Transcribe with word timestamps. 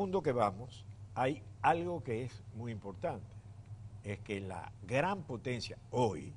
mundo 0.00 0.22
que 0.22 0.32
vamos, 0.32 0.86
hay 1.14 1.42
algo 1.60 2.02
que 2.02 2.24
es 2.24 2.42
muy 2.54 2.72
importante. 2.72 3.26
Es 4.02 4.18
que 4.20 4.40
la 4.40 4.72
gran 4.86 5.24
potencia 5.24 5.76
hoy, 5.90 6.32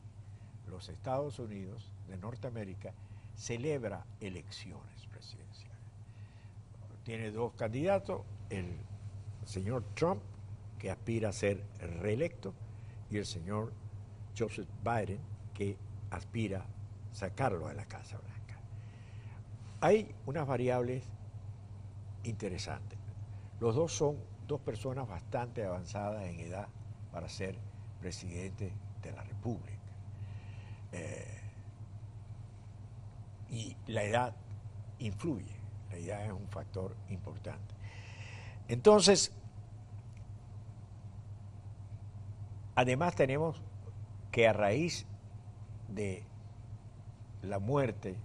los 0.68 0.90
Estados 0.90 1.40
Unidos 1.40 1.94
de 2.10 2.18
Norteamérica, 2.18 2.94
celebra 3.36 4.06
elecciones 4.20 5.08
presidenciales. 5.08 5.80
Tiene 7.06 7.32
dos 7.32 7.54
candidatos, 7.54 8.24
el 8.50 8.76
señor 9.46 9.86
Trump, 9.94 10.22
que 10.78 10.92
aspira 10.92 11.30
a 11.30 11.32
ser 11.32 11.64
reelecto, 12.02 12.54
y 13.10 13.18
el 13.18 13.26
señor 13.26 13.72
Joseph 14.38 14.68
Biden, 14.84 15.22
que 15.54 15.78
aspira 16.12 16.60
a 16.60 17.16
sacarlo 17.16 17.70
de 17.70 17.76
la 17.76 17.86
Casa 17.86 18.18
Blanca. 18.18 18.60
Hay 19.80 20.14
unas 20.26 20.46
variables 20.46 21.06
interesantes. 22.26 23.03
Los 23.64 23.76
dos 23.76 23.94
son 23.94 24.18
dos 24.46 24.60
personas 24.60 25.08
bastante 25.08 25.64
avanzadas 25.64 26.26
en 26.26 26.38
edad 26.38 26.68
para 27.14 27.30
ser 27.30 27.58
presidente 28.02 28.74
de 29.02 29.12
la 29.14 29.24
República. 29.24 29.80
Eh, 30.92 31.40
y 33.50 33.78
la 33.88 34.04
edad 34.04 34.36
influye, 35.00 35.56
la 35.92 35.96
edad 35.96 36.26
es 36.26 36.34
un 36.34 36.50
factor 36.50 36.94
importante. 37.08 37.74
Entonces, 38.68 39.32
además 42.76 43.16
tenemos 43.16 43.62
que 44.34 44.46
a 44.46 44.52
raíz 44.52 45.06
de 45.88 46.26
la 47.42 47.60
muerte 47.60 48.18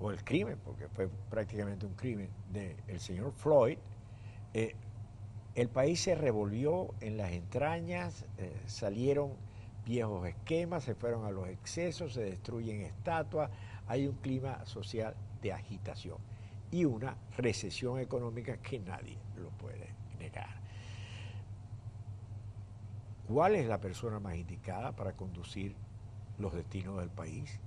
o 0.00 0.10
el 0.10 0.24
crimen, 0.24 0.58
porque 0.64 0.88
fue 0.88 1.10
prácticamente 1.28 1.84
un 1.84 1.94
crimen, 1.96 2.30
del 2.50 2.98
señor 2.98 3.30
Floyd, 3.34 3.76
eh, 4.54 4.76
el 5.54 5.68
país 5.68 6.00
se 6.00 6.14
revolvió 6.14 6.94
en 7.00 7.16
las 7.16 7.32
entrañas, 7.32 8.24
eh, 8.38 8.52
salieron 8.66 9.32
viejos 9.84 10.26
esquemas, 10.26 10.84
se 10.84 10.94
fueron 10.94 11.24
a 11.26 11.30
los 11.30 11.48
excesos, 11.48 12.14
se 12.14 12.22
destruyen 12.22 12.80
estatuas, 12.80 13.50
hay 13.86 14.06
un 14.06 14.16
clima 14.16 14.64
social 14.64 15.14
de 15.42 15.52
agitación 15.52 16.18
y 16.70 16.84
una 16.84 17.16
recesión 17.36 18.00
económica 18.00 18.56
que 18.56 18.80
nadie 18.80 19.18
lo 19.36 19.50
puede 19.50 19.90
negar. 20.18 20.48
¿Cuál 23.28 23.54
es 23.54 23.66
la 23.66 23.80
persona 23.80 24.18
más 24.20 24.36
indicada 24.36 24.92
para 24.92 25.12
conducir 25.14 25.76
los 26.38 26.52
destinos 26.52 26.98
del 26.98 27.10
país? 27.10 27.60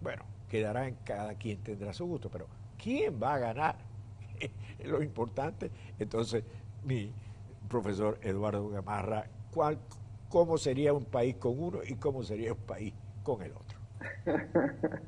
Bueno, 0.00 0.24
quedará 0.48 0.88
en 0.88 0.96
cada 1.04 1.34
quien 1.34 1.62
tendrá 1.62 1.92
su 1.92 2.06
gusto, 2.06 2.30
pero 2.30 2.46
¿quién 2.82 3.22
va 3.22 3.34
a 3.34 3.38
ganar? 3.38 3.95
Es 4.40 4.50
lo 4.86 5.02
importante. 5.02 5.70
Entonces, 5.98 6.44
mi 6.84 7.12
profesor 7.68 8.18
Eduardo 8.22 8.68
Gamarra, 8.68 9.26
¿cuál, 9.52 9.78
¿cómo 10.28 10.58
sería 10.58 10.92
un 10.92 11.04
país 11.04 11.36
con 11.36 11.58
uno 11.58 11.80
y 11.86 11.94
cómo 11.94 12.22
sería 12.22 12.52
un 12.52 12.58
país 12.60 12.92
con 13.22 13.42
el 13.42 13.52
otro? 13.52 13.78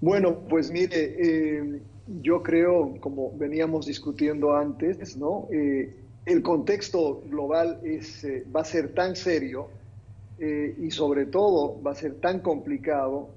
bueno, 0.00 0.40
pues 0.48 0.70
mire, 0.70 1.14
eh, 1.18 1.80
yo 2.22 2.42
creo, 2.42 2.96
como 3.00 3.36
veníamos 3.36 3.86
discutiendo 3.86 4.54
antes, 4.54 5.16
¿no? 5.16 5.48
Eh, 5.52 5.94
el 6.24 6.42
contexto 6.42 7.22
global 7.28 7.80
es, 7.84 8.24
eh, 8.24 8.44
va 8.54 8.62
a 8.62 8.64
ser 8.64 8.94
tan 8.94 9.14
serio 9.14 9.68
y 10.38 10.90
sobre 10.90 11.24
todo 11.24 11.82
va 11.82 11.92
a 11.92 11.94
ser 11.94 12.20
tan 12.20 12.40
complicado 12.40 13.30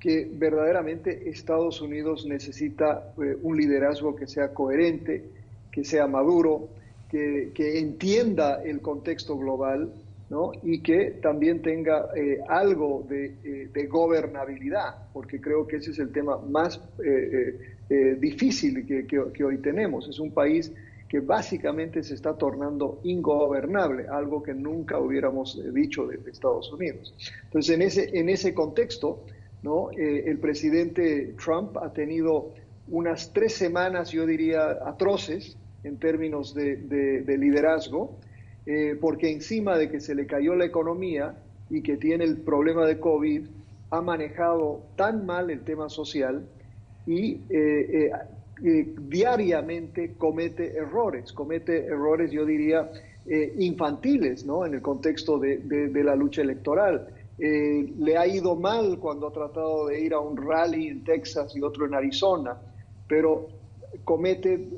que 0.00 0.28
verdaderamente 0.30 1.28
Estados 1.30 1.80
Unidos 1.80 2.26
necesita 2.26 3.14
un 3.42 3.56
liderazgo 3.56 4.14
que 4.14 4.26
sea 4.26 4.52
coherente, 4.52 5.24
que 5.72 5.84
sea 5.84 6.06
maduro, 6.06 6.68
que, 7.10 7.52
que 7.54 7.78
entienda 7.78 8.62
el 8.62 8.80
contexto 8.80 9.36
global 9.36 9.92
y 10.62 10.82
que 10.82 11.18
también 11.22 11.62
tenga 11.62 12.08
eh, 12.16 12.40
algo 12.48 13.06
eh, 13.10 13.68
de, 13.72 13.86
gobernabilidad, 13.86 15.08
porque 15.12 15.40
creo 15.40 15.66
que 15.66 15.76
ese 15.76 15.92
es 15.92 15.98
el 16.00 16.10
tema 16.10 16.38
más 16.38 16.80
eh, 17.04 18.16
difícil 18.18 18.84
que, 18.84 19.44
hoy 19.44 19.58
tenemos. 19.58 20.08
Es 20.08 20.18
un 20.18 20.32
país 20.32 20.72
que 21.08 21.20
básicamente 21.20 22.02
se 22.02 22.14
está 22.14 22.34
tornando 22.34 23.00
ingobernable, 23.04 24.08
algo 24.08 24.42
que 24.42 24.52
nunca 24.52 24.98
hubiéramos 24.98 25.62
dicho 25.72 26.08
de, 26.08 26.18
Estados 26.28 26.72
Unidos. 26.72 27.14
Entonces, 27.44 27.76
en 27.76 27.82
ese, 27.82 28.18
en 28.18 28.28
ese 28.28 28.52
contexto, 28.52 29.24
¿no? 29.66 29.90
el 29.90 30.38
presidente 30.38 31.34
Trump 31.44 31.76
ha 31.76 31.92
tenido 31.92 32.54
unas 32.88 33.32
tres 33.32 33.52
semanas, 33.52 34.10
yo 34.12 34.24
diría, 34.24 34.78
atroces 34.86 35.58
en 35.84 35.98
términos 35.98 36.54
de 36.54 37.36
liderazgo, 37.38 38.16
eh, 38.66 38.98
porque 39.00 39.30
encima 39.30 39.78
de 39.78 39.88
que 39.88 40.00
se 40.00 40.12
le 40.16 40.26
cayó 40.26 40.56
la 40.56 40.64
economía 40.64 41.36
y 41.70 41.82
que 41.82 41.96
tiene 41.96 42.24
el 42.24 42.38
problema 42.38 42.84
de 42.84 42.98
COVID, 42.98 43.46
ha 43.90 44.00
manejado 44.02 44.82
tan 44.96 45.24
mal 45.24 45.50
el 45.50 45.60
tema 45.60 45.88
social 45.88 46.44
y 47.06 47.42
eh, 47.48 48.10
eh, 48.64 48.94
diariamente 48.98 50.14
comete 50.18 50.76
errores, 50.76 51.32
comete 51.32 51.86
errores, 51.86 52.32
yo 52.32 52.44
diría, 52.44 52.90
infantiles, 53.58 54.46
¿no? 54.46 54.64
En 54.64 54.74
el 54.74 54.82
contexto 54.82 55.38
de 55.38 56.04
la 56.04 56.14
lucha 56.14 56.42
electoral. 56.42 57.08
Le 57.38 58.16
ha 58.16 58.26
ido 58.26 58.56
mal 58.56 58.98
cuando 58.98 59.28
ha 59.28 59.32
tratado 59.32 59.86
de 59.86 60.00
ir 60.00 60.14
a 60.14 60.20
un 60.20 60.36
rally 60.36 60.88
en 60.88 61.04
Texas 61.04 61.54
y 61.54 61.62
otro 61.62 61.86
en 61.86 61.94
Arizona, 61.94 62.56
pero 63.06 63.48
comete 64.04 64.68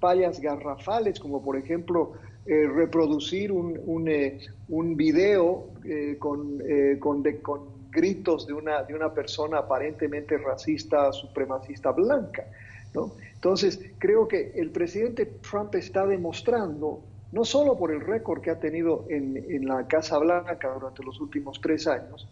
fallas 0.00 0.40
garrafales, 0.40 1.20
como 1.20 1.42
por 1.42 1.56
ejemplo 1.56 2.12
eh, 2.46 2.68
reproducir 2.68 3.50
un, 3.50 3.80
un, 3.86 4.06
eh, 4.06 4.38
un 4.68 4.96
video 4.96 5.70
eh, 5.82 6.16
con, 6.18 6.62
con, 7.00 7.22
con, 7.40 7.74
gritos 7.90 8.46
de 8.46 8.52
una, 8.52 8.82
de 8.82 8.92
una 8.92 9.14
persona 9.14 9.60
aparentemente 9.60 10.36
racista, 10.36 11.10
supremacista 11.10 11.92
blanca. 11.92 12.44
¿no? 12.92 13.12
Entonces, 13.32 13.80
creo 13.98 14.28
que 14.28 14.52
el 14.56 14.70
presidente 14.72 15.24
Trump 15.26 15.74
está 15.76 16.04
demostrando, 16.06 17.02
no 17.34 17.44
solo 17.44 17.76
por 17.76 17.92
el 17.92 18.00
récord 18.00 18.40
que 18.40 18.50
ha 18.50 18.58
tenido 18.58 19.04
en, 19.10 19.36
en 19.36 19.66
la 19.66 19.86
Casa 19.86 20.18
Blanca 20.18 20.72
durante 20.72 21.02
los 21.02 21.20
últimos 21.20 21.60
tres 21.60 21.86
años, 21.86 22.26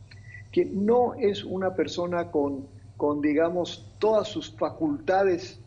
que 0.50 0.64
no 0.64 1.14
es 1.14 1.44
una 1.44 1.74
persona 1.74 2.30
con, 2.30 2.66
con 2.96 3.20
digamos, 3.20 3.92
todas 3.98 4.28
sus 4.28 4.56
facultades 4.56 5.58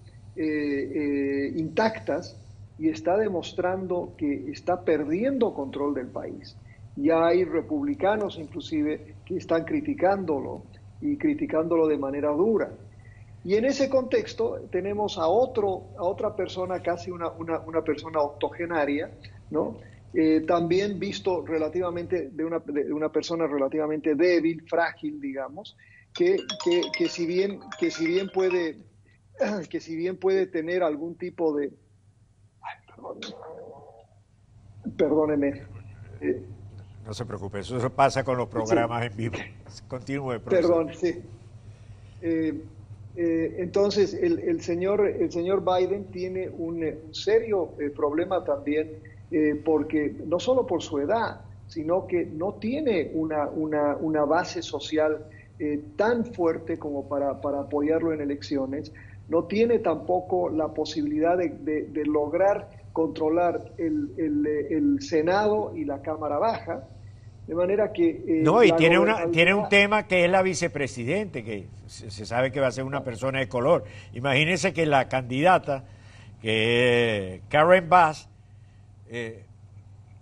intactas, 1.55 2.37
y 2.77 2.89
está 2.89 3.17
demostrando 3.17 4.13
que 4.17 4.51
está 4.51 4.81
perdiendo 4.81 5.53
control 5.53 5.93
del 5.93 6.07
país. 6.07 6.55
Ya 6.95 7.25
hay 7.25 7.43
republicanos 7.43 8.37
inclusive 8.37 9.15
que 9.25 9.37
están 9.37 9.63
criticándolo 9.63 10.63
y 11.01 11.17
criticándolo 11.17 11.87
de 11.87 11.97
manera 11.97 12.29
dura. 12.29 12.71
Y 13.45 13.55
en 13.55 13.65
ese 13.65 13.89
contexto 13.89 14.67
tenemos 14.71 15.19
a, 15.19 15.27
otro, 15.27 15.89
a 15.97 16.03
otra 16.03 16.35
persona, 16.35 16.81
casi 16.81 17.11
una, 17.11 17.29
una, 17.29 17.83
persona 17.83 18.19
octogenaria, 18.19 19.11
¿no? 19.51 19.77
Eh, 20.15 20.43
también 20.47 20.97
visto 20.97 21.45
relativamente 21.45 22.29
de 22.31 22.43
una, 22.43 22.59
de 22.59 22.91
una, 22.91 23.09
persona 23.09 23.45
relativamente 23.45 24.15
débil, 24.15 24.63
frágil, 24.67 25.21
digamos, 25.21 25.77
que, 26.11 26.37
que, 26.63 26.81
que, 26.97 27.07
si 27.07 27.27
bien, 27.27 27.59
que, 27.79 27.91
si 27.91 28.07
bien 28.07 28.31
puede, 28.33 28.79
que 29.69 29.79
si 29.79 29.95
bien 29.95 30.17
puede 30.17 30.47
tener 30.47 30.81
algún 30.81 31.15
tipo 31.15 31.55
de, 31.55 31.71
Perdóneme. 34.97 35.63
No 37.05 37.13
se 37.13 37.25
preocupe, 37.25 37.59
eso 37.59 37.89
pasa 37.91 38.23
con 38.23 38.37
los 38.37 38.47
programas 38.47 39.05
en 39.05 39.15
vivo. 39.15 39.37
Continúe, 39.87 40.39
Perdón, 40.39 40.91
sí. 40.95 41.21
Eh, 42.21 42.63
eh, 43.15 43.55
entonces, 43.59 44.13
el, 44.13 44.61
señor, 44.61 45.07
el 45.07 45.31
señor 45.31 45.63
Biden 45.63 46.05
tiene 46.05 46.49
un, 46.49 46.85
serio 47.11 47.71
eh, 47.79 47.89
problema 47.89 48.43
también, 48.43 48.91
porque 49.65 50.15
no 50.25 50.39
solo 50.39 50.65
por 50.65 50.81
su 50.81 50.99
edad, 50.99 51.41
sino 51.67 52.07
que 52.07 52.25
no 52.25 52.53
tiene 52.53 53.11
una, 53.13 53.49
una, 53.49 53.97
una 53.97 54.23
base 54.23 54.61
social 54.61 55.25
tan 55.97 56.25
fuerte 56.25 56.77
como 56.77 57.09
para, 57.09 57.41
para, 57.41 57.61
apoyarlo 57.61 58.13
en 58.13 58.21
elecciones, 58.21 58.93
no 59.27 59.45
tiene 59.45 59.79
tampoco 59.79 60.49
la 60.49 60.73
posibilidad 60.73 61.37
de, 61.37 61.49
de 61.49 62.05
lograr 62.05 62.69
controlar 62.95 63.73
el, 63.77 64.09
el, 64.69 65.01
Senado 65.01 65.73
y 65.75 65.83
la 65.83 66.01
Cámara 66.01 66.37
Baja, 66.37 66.87
de 67.47 67.55
manera 67.55 67.93
que... 67.93 68.09
Eh, 68.09 68.41
no, 68.43 68.63
y 68.63 68.71
tiene, 68.71 68.97
una, 68.97 69.29
tiene 69.29 69.53
un 69.53 69.69
tema 69.69 70.07
que 70.07 70.25
es 70.25 70.31
la 70.31 70.41
vicepresidente, 70.41 71.43
que 71.43 71.67
se 71.87 72.25
sabe 72.25 72.51
que 72.51 72.59
va 72.59 72.67
a 72.67 72.71
ser 72.71 72.83
una 72.83 73.03
persona 73.03 73.39
de 73.39 73.47
color. 73.47 73.83
Imagínense 74.13 74.73
que 74.73 74.85
la 74.85 75.07
candidata, 75.07 75.85
que 76.41 77.41
Karen 77.49 77.87
Bass, 77.87 78.29
eh, 79.09 79.45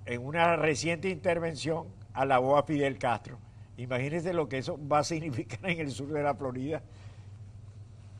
en 0.05 0.25
una 0.25 0.57
reciente 0.57 1.09
intervención 1.09 1.87
alabó 2.13 2.57
a 2.57 2.63
Fidel 2.63 2.97
Castro. 2.97 3.37
Imagínense 3.77 4.33
lo 4.33 4.49
que 4.49 4.57
eso 4.57 4.77
va 4.87 4.99
a 4.99 5.03
significar 5.03 5.69
en 5.69 5.79
el 5.79 5.91
sur 5.91 6.09
de 6.09 6.21
la 6.21 6.35
Florida. 6.35 6.81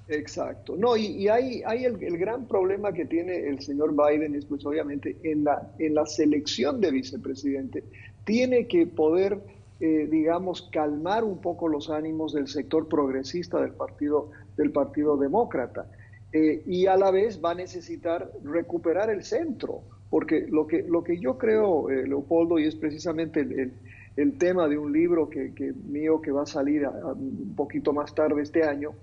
Exacto. 0.07 0.75
No, 0.75 0.97
y, 0.97 1.27
hay, 1.29 1.63
hay 1.65 1.85
el, 1.85 2.17
gran 2.17 2.45
problema 2.47 2.91
que 2.91 3.05
tiene 3.05 3.47
el 3.47 3.61
señor 3.61 3.94
Biden 3.95 4.35
es 4.35 4.45
pues 4.45 4.65
obviamente 4.65 5.15
en 5.23 5.45
la, 5.45 5.71
en 5.79 5.95
la 5.95 6.05
selección 6.05 6.81
de 6.81 6.91
vicepresidente. 6.91 7.83
Tiene 8.25 8.67
que 8.67 8.85
poder, 8.85 9.39
eh, 9.79 10.07
digamos, 10.11 10.69
calmar 10.71 11.23
un 11.23 11.39
poco 11.39 11.67
los 11.69 11.89
ánimos 11.89 12.33
del 12.33 12.47
sector 12.47 12.88
progresista 12.88 13.61
del 13.61 13.71
Partido, 13.71 14.29
del 14.57 14.71
partido 14.71 15.15
Demócrata. 15.15 15.88
Eh, 16.33 16.63
y 16.65 16.88
a 16.88 16.97
la 16.97 17.11
vez 17.11 17.39
va 17.44 17.51
a 17.51 17.55
necesitar 17.55 18.29
recuperar 18.44 19.09
el 19.09 19.23
centro, 19.23 19.81
porque 20.09 20.47
lo 20.50 20.67
que, 20.67 20.81
lo 20.81 21.03
que 21.03 21.17
yo 21.19 21.38
creo, 21.38 21.89
eh, 21.89 22.07
Leopoldo, 22.07 22.59
y 22.59 22.65
es 22.65 22.75
precisamente 22.75 23.41
el, 23.41 23.71
el, 24.17 24.38
tema 24.38 24.67
de 24.67 24.77
un 24.77 24.91
libro 24.91 25.29
que, 25.29 25.53
que, 25.53 25.73
mío 25.73 26.21
que 26.21 26.31
va 26.31 26.41
a 26.44 26.47
salir 26.47 26.88
un 26.88 27.53
poquito 27.55 27.94
más 27.94 28.15
tarde 28.15 28.41
este 28.41 28.63
año, 28.63 28.94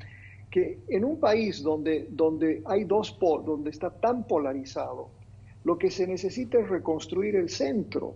que 0.50 0.80
en 0.88 1.04
un 1.04 1.20
país 1.20 1.62
donde, 1.62 2.08
donde 2.10 2.62
hay 2.66 2.84
dos 2.84 3.12
polos, 3.12 3.46
donde 3.46 3.70
está 3.70 3.90
tan 3.90 4.26
polarizado, 4.26 5.08
lo 5.64 5.78
que 5.78 5.90
se 5.90 6.06
necesita 6.06 6.58
es 6.58 6.68
reconstruir 6.68 7.36
el 7.36 7.48
centro. 7.48 8.14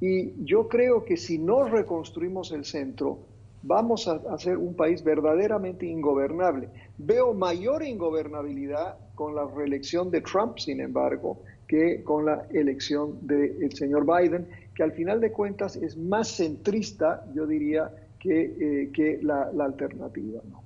Y 0.00 0.44
yo 0.44 0.68
creo 0.68 1.04
que 1.04 1.16
si 1.16 1.38
no 1.38 1.64
reconstruimos 1.64 2.52
el 2.52 2.64
centro, 2.64 3.20
vamos 3.62 4.08
a 4.08 4.20
hacer 4.30 4.58
un 4.58 4.74
país 4.74 5.02
verdaderamente 5.02 5.86
ingobernable. 5.86 6.68
Veo 6.98 7.32
mayor 7.32 7.82
ingobernabilidad 7.84 8.98
con 9.14 9.34
la 9.34 9.46
reelección 9.46 10.10
de 10.10 10.20
Trump, 10.20 10.58
sin 10.58 10.80
embargo, 10.80 11.42
que 11.68 12.02
con 12.02 12.26
la 12.26 12.46
elección 12.52 13.26
del 13.26 13.72
señor 13.74 14.04
Biden, 14.04 14.46
que 14.74 14.82
al 14.82 14.92
final 14.92 15.20
de 15.20 15.30
cuentas 15.30 15.76
es 15.76 15.96
más 15.96 16.28
centrista, 16.28 17.24
yo 17.34 17.46
diría, 17.46 17.90
que, 18.18 18.42
eh, 18.42 18.90
que 18.92 19.20
la 19.22 19.50
alternativa. 19.64 20.42
¿no? 20.50 20.61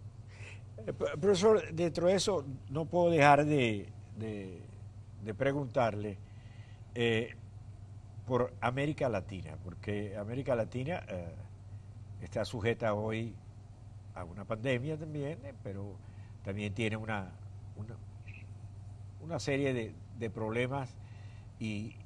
Eh, 0.87 0.93
profesor, 0.93 1.73
dentro 1.73 2.07
de 2.07 2.15
eso 2.15 2.45
no 2.71 2.85
puedo 2.85 3.11
dejar 3.11 3.45
de, 3.45 3.89
preguntarle 5.37 6.17
eh, 6.95 7.35
por 8.25 8.55
América 8.61 9.09
Latina, 9.09 9.57
porque 9.65 10.17
América 10.17 10.55
Latina 10.55 11.05
eh, 11.09 11.35
está 12.23 12.45
sujeta 12.45 12.95
hoy 12.95 13.35
a 14.15 14.25
una 14.25 14.45
pandemia 14.45 14.97
también, 14.97 15.41
pero 15.65 15.97
también 16.45 16.73
tiene 16.73 16.97
una, 16.97 17.33
una, 19.21 19.41
serie 19.41 19.93
de, 20.19 20.31
problemas 20.31 20.97
y, 21.59 21.97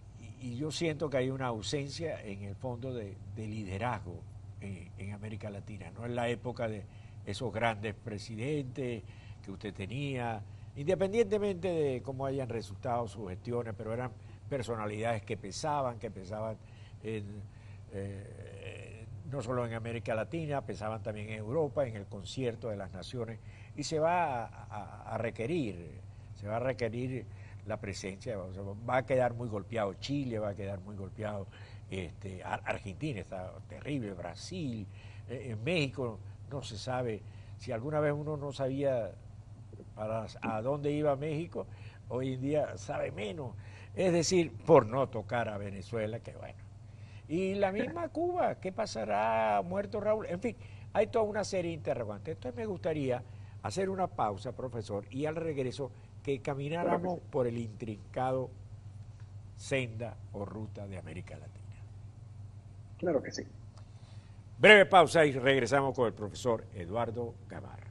yo 0.56 0.70
siento 0.70 1.10
que 1.10 1.18
hay 1.18 1.28
una 1.28 1.48
ausencia 1.48 2.18
en 2.22 2.42
el 2.44 2.54
fondo 2.54 2.94
de, 2.94 3.14
liderazgo 3.36 4.22
en 4.62 5.12
América 5.12 5.50
Latina. 5.50 5.90
No 5.90 6.06
es 6.06 6.12
la 6.12 6.30
época 6.30 6.66
de 6.66 6.84
esos 7.26 7.52
grandes 7.52 7.94
presidentes 7.94 9.02
que 9.42 9.50
usted 9.50 9.74
tenía, 9.74 10.42
independientemente 10.76 11.68
de 11.68 12.02
cómo 12.02 12.26
hayan 12.26 12.48
resultado 12.48 13.08
sus 13.08 13.28
gestiones, 13.28 13.74
pero 13.76 13.92
eran 13.92 14.12
personalidades 14.48 15.22
que 15.22 15.36
pesaban, 15.36 15.98
que 15.98 16.10
pesaban 16.10 16.56
eh, 17.02 17.22
no 19.30 19.42
solo 19.42 19.66
en 19.66 19.74
América 19.74 20.14
Latina, 20.14 20.62
pesaban 20.62 21.02
también 21.02 21.30
en 21.30 21.38
Europa, 21.38 21.86
en 21.86 21.96
el 21.96 22.06
concierto 22.06 22.68
de 22.68 22.76
las 22.76 22.92
naciones, 22.92 23.38
y 23.76 23.84
se 23.84 23.98
va 23.98 24.44
a, 24.44 25.16
requerir, 25.18 26.00
se 26.34 26.48
va 26.48 26.56
a 26.56 26.60
requerir 26.60 27.26
la 27.66 27.78
presencia, 27.78 28.36
va 28.36 28.96
a 28.96 29.06
quedar 29.06 29.34
muy 29.34 29.48
golpeado 29.48 29.94
Chile, 29.94 30.38
va 30.38 30.50
a 30.50 30.54
quedar 30.54 30.80
muy 30.80 30.96
golpeado 30.96 31.46
este, 31.90 32.42
Argentina, 32.42 33.20
está 33.20 33.52
terrible, 33.68 34.12
Brasil, 34.14 34.86
eh, 35.28 35.50
en 35.50 35.62
México 35.62 36.18
no 36.50 36.62
se 36.62 36.76
sabe, 36.76 37.22
si 37.56 37.72
alguna 37.72 38.00
vez 38.00 38.12
uno 38.12 38.36
no 38.36 38.52
sabía 38.52 39.12
para, 39.94 40.26
a 40.42 40.62
dónde 40.62 40.92
iba 40.92 41.14
México, 41.16 41.66
hoy 42.08 42.34
en 42.34 42.40
día 42.40 42.76
sabe 42.76 43.10
menos. 43.12 43.54
Es 43.94 44.12
decir, 44.12 44.52
por 44.66 44.86
no 44.86 45.08
tocar 45.08 45.48
a 45.48 45.58
Venezuela, 45.58 46.20
que 46.20 46.32
bueno. 46.36 46.58
Y 47.28 47.54
la 47.54 47.72
misma 47.72 48.08
Cuba, 48.12 48.56
¿qué 48.56 48.72
pasará 48.72 49.62
muerto 49.64 50.00
Raúl? 50.00 50.26
En 50.26 50.40
fin, 50.40 50.56
hay 50.92 51.06
toda 51.06 51.24
una 51.24 51.44
serie 51.44 51.70
de 51.70 51.76
interrogantes. 51.76 52.34
Entonces 52.34 52.56
me 52.56 52.66
gustaría 52.66 53.22
hacer 53.62 53.90
una 53.90 54.06
pausa, 54.06 54.52
profesor, 54.52 55.04
y 55.10 55.26
al 55.26 55.36
regreso 55.36 55.90
que 56.22 56.40
camináramos 56.40 57.20
por 57.30 57.46
el 57.46 57.58
intrincado 57.58 58.50
senda 59.56 60.16
o 60.32 60.44
ruta 60.44 60.86
de 60.86 60.98
América 60.98 61.36
Latina. 61.36 61.76
Claro 62.98 63.22
que 63.22 63.30
sí. 63.30 63.42
Breve 64.60 64.84
pausa 64.84 65.24
y 65.24 65.32
regresamos 65.32 65.94
con 65.94 66.06
el 66.06 66.12
profesor 66.12 66.66
Eduardo 66.74 67.34
Gamarra. 67.48 67.88